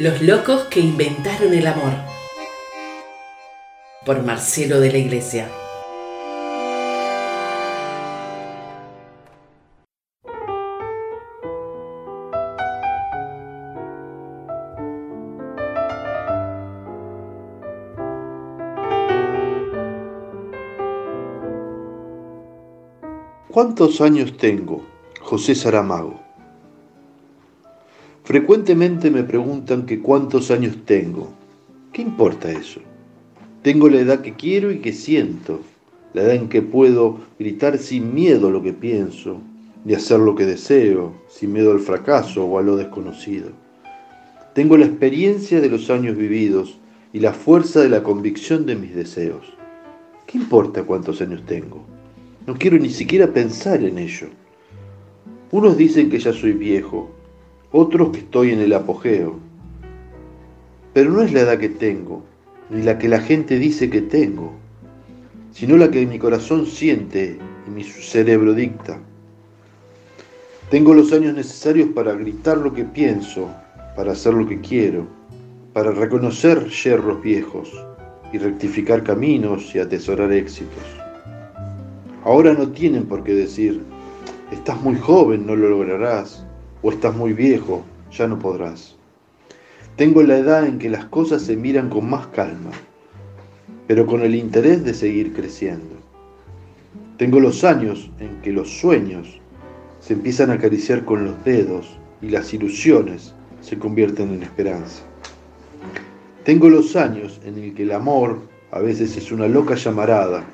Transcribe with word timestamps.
Los 0.00 0.22
locos 0.22 0.62
que 0.70 0.80
inventaron 0.80 1.52
el 1.52 1.66
amor. 1.66 1.92
Por 4.06 4.22
Marcelo 4.22 4.80
de 4.80 4.90
la 4.90 4.96
Iglesia. 4.96 5.46
¿Cuántos 23.50 24.00
años 24.00 24.38
tengo? 24.38 24.82
José 25.20 25.54
Saramago. 25.54 26.29
Frecuentemente 28.30 29.10
me 29.10 29.24
preguntan 29.24 29.86
que 29.86 29.98
cuántos 29.98 30.52
años 30.52 30.76
tengo. 30.84 31.32
¿Qué 31.92 32.00
importa 32.00 32.48
eso? 32.48 32.78
Tengo 33.62 33.88
la 33.88 33.98
edad 33.98 34.20
que 34.20 34.34
quiero 34.34 34.70
y 34.70 34.78
que 34.78 34.92
siento, 34.92 35.58
la 36.14 36.22
edad 36.22 36.34
en 36.36 36.48
que 36.48 36.62
puedo 36.62 37.18
gritar 37.40 37.78
sin 37.78 38.14
miedo 38.14 38.52
lo 38.52 38.62
que 38.62 38.72
pienso 38.72 39.40
y 39.84 39.94
hacer 39.94 40.20
lo 40.20 40.36
que 40.36 40.46
deseo, 40.46 41.12
sin 41.28 41.52
miedo 41.52 41.72
al 41.72 41.80
fracaso 41.80 42.44
o 42.44 42.56
a 42.56 42.62
lo 42.62 42.76
desconocido. 42.76 43.50
Tengo 44.54 44.76
la 44.76 44.86
experiencia 44.86 45.60
de 45.60 45.68
los 45.68 45.90
años 45.90 46.16
vividos 46.16 46.78
y 47.12 47.18
la 47.18 47.32
fuerza 47.32 47.80
de 47.80 47.88
la 47.88 48.04
convicción 48.04 48.64
de 48.64 48.76
mis 48.76 48.94
deseos. 48.94 49.54
¿Qué 50.28 50.38
importa 50.38 50.84
cuántos 50.84 51.20
años 51.20 51.42
tengo? 51.46 51.84
No 52.46 52.54
quiero 52.54 52.78
ni 52.78 52.90
siquiera 52.90 53.26
pensar 53.32 53.82
en 53.82 53.98
ello. 53.98 54.28
Unos 55.50 55.76
dicen 55.76 56.08
que 56.08 56.20
ya 56.20 56.32
soy 56.32 56.52
viejo, 56.52 57.10
otros 57.72 58.10
que 58.10 58.18
estoy 58.18 58.52
en 58.52 58.60
el 58.60 58.72
apogeo. 58.72 59.38
Pero 60.92 61.10
no 61.12 61.22
es 61.22 61.32
la 61.32 61.40
edad 61.40 61.58
que 61.58 61.68
tengo, 61.68 62.24
ni 62.68 62.82
la 62.82 62.98
que 62.98 63.08
la 63.08 63.20
gente 63.20 63.58
dice 63.58 63.90
que 63.90 64.02
tengo, 64.02 64.52
sino 65.52 65.76
la 65.76 65.90
que 65.90 66.06
mi 66.06 66.18
corazón 66.18 66.66
siente 66.66 67.38
y 67.66 67.70
mi 67.70 67.84
cerebro 67.84 68.54
dicta. 68.54 68.98
Tengo 70.70 70.94
los 70.94 71.12
años 71.12 71.34
necesarios 71.34 71.88
para 71.94 72.12
gritar 72.12 72.58
lo 72.58 72.72
que 72.72 72.84
pienso, 72.84 73.48
para 73.96 74.12
hacer 74.12 74.34
lo 74.34 74.46
que 74.46 74.60
quiero, 74.60 75.06
para 75.72 75.90
reconocer 75.92 76.68
yerros 76.68 77.22
viejos 77.22 77.70
y 78.32 78.38
rectificar 78.38 79.02
caminos 79.02 79.74
y 79.74 79.78
atesorar 79.78 80.32
éxitos. 80.32 80.84
Ahora 82.24 82.52
no 82.52 82.68
tienen 82.68 83.06
por 83.06 83.24
qué 83.24 83.34
decir, 83.34 83.80
estás 84.52 84.80
muy 84.82 84.96
joven, 84.96 85.46
no 85.46 85.56
lo 85.56 85.70
lograrás, 85.70 86.44
o 86.82 86.90
estás 86.90 87.14
muy 87.14 87.32
viejo, 87.32 87.84
ya 88.12 88.26
no 88.26 88.38
podrás. 88.38 88.96
Tengo 89.96 90.22
la 90.22 90.38
edad 90.38 90.66
en 90.66 90.78
que 90.78 90.88
las 90.88 91.04
cosas 91.06 91.42
se 91.42 91.56
miran 91.56 91.90
con 91.90 92.08
más 92.08 92.26
calma, 92.28 92.70
pero 93.86 94.06
con 94.06 94.22
el 94.22 94.34
interés 94.34 94.84
de 94.84 94.94
seguir 94.94 95.32
creciendo. 95.32 95.96
Tengo 97.16 97.38
los 97.38 97.64
años 97.64 98.10
en 98.18 98.40
que 98.40 98.52
los 98.52 98.70
sueños 98.70 99.40
se 100.00 100.14
empiezan 100.14 100.50
a 100.50 100.54
acariciar 100.54 101.04
con 101.04 101.24
los 101.24 101.44
dedos 101.44 101.98
y 102.22 102.30
las 102.30 102.54
ilusiones 102.54 103.34
se 103.60 103.78
convierten 103.78 104.32
en 104.32 104.42
esperanza. 104.42 105.02
Tengo 106.44 106.70
los 106.70 106.96
años 106.96 107.40
en 107.44 107.58
el 107.58 107.74
que 107.74 107.82
el 107.82 107.92
amor 107.92 108.40
a 108.70 108.78
veces 108.78 109.16
es 109.16 109.30
una 109.30 109.48
loca 109.48 109.74
llamarada 109.74 110.44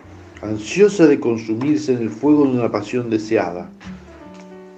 ansiosa 0.42 1.06
de 1.06 1.20
consumirse 1.20 1.92
en 1.92 2.02
el 2.02 2.10
fuego 2.10 2.44
de 2.44 2.58
una 2.58 2.70
pasión 2.70 3.10
deseada, 3.10 3.70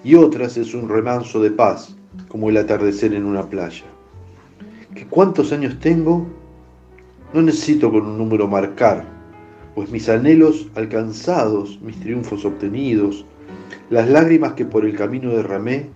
y 0.09 0.15
otras 0.15 0.57
es 0.57 0.73
un 0.73 0.89
remanso 0.89 1.39
de 1.39 1.51
paz, 1.51 1.95
como 2.29 2.49
el 2.49 2.57
atardecer 2.57 3.13
en 3.13 3.27
una 3.27 3.43
playa. 3.43 3.85
¿Que 4.95 5.05
cuántos 5.05 5.53
años 5.53 5.79
tengo? 5.81 6.27
No 7.35 7.43
necesito 7.43 7.93
con 7.93 8.07
un 8.07 8.17
número 8.17 8.49
marcar, 8.49 9.05
pues 9.75 9.91
mis 9.91 10.09
anhelos 10.09 10.71
alcanzados, 10.77 11.79
mis 11.83 12.01
triunfos 12.01 12.47
obtenidos, 12.47 13.27
las 13.91 14.09
lágrimas 14.09 14.55
que 14.55 14.65
por 14.65 14.87
el 14.87 14.97
camino 14.97 15.29
derramé, 15.29 15.91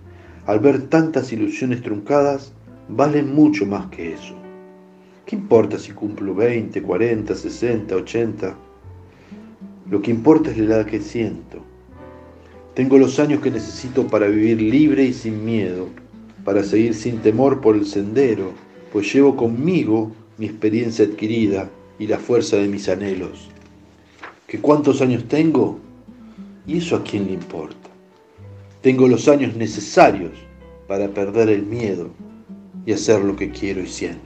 al 0.45 0.59
ver 0.59 0.83
tantas 0.89 1.33
ilusiones 1.33 1.81
truncadas, 1.81 2.53
valen 2.89 3.33
mucho 3.33 3.65
más 3.65 3.87
que 3.87 4.13
eso. 4.13 4.35
¿Qué 5.25 5.37
importa 5.37 5.79
si 5.79 5.91
cumplo 5.91 6.35
20, 6.35 6.83
40, 6.83 7.33
60, 7.33 7.95
80? 7.95 8.55
Lo 9.89 10.03
que 10.03 10.11
importa 10.11 10.51
es 10.51 10.59
la 10.59 10.65
edad 10.65 10.85
que 10.85 11.01
siento. 11.01 11.72
Tengo 12.73 12.97
los 12.97 13.19
años 13.19 13.41
que 13.41 13.51
necesito 13.51 14.07
para 14.07 14.27
vivir 14.27 14.59
libre 14.59 15.03
y 15.03 15.13
sin 15.13 15.45
miedo, 15.45 15.89
para 16.43 16.63
seguir 16.63 16.95
sin 16.95 17.19
temor 17.19 17.61
por 17.61 17.75
el 17.75 17.85
sendero, 17.85 18.51
pues 18.91 19.13
llevo 19.13 19.35
conmigo 19.35 20.11
mi 20.39 20.47
experiencia 20.47 21.05
adquirida 21.05 21.69
y 21.99 22.07
la 22.07 22.17
fuerza 22.17 22.57
de 22.57 22.67
mis 22.67 22.89
anhelos. 22.89 23.49
¿Que 24.47 24.59
cuántos 24.59 25.01
años 25.01 25.27
tengo? 25.27 25.79
¿Y 26.65 26.77
eso 26.77 26.95
a 26.95 27.03
quién 27.03 27.27
le 27.27 27.33
importa? 27.33 27.89
Tengo 28.81 29.07
los 29.07 29.27
años 29.27 29.55
necesarios 29.55 30.31
para 30.87 31.07
perder 31.09 31.49
el 31.49 31.63
miedo 31.63 32.09
y 32.87 32.93
hacer 32.93 33.21
lo 33.23 33.35
que 33.35 33.51
quiero 33.51 33.81
y 33.81 33.87
siento. 33.87 34.21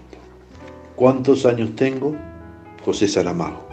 ¿Cuántos 0.96 1.46
años 1.46 1.76
tengo? 1.76 2.16
José 2.84 3.10
Saramago. 3.10 3.67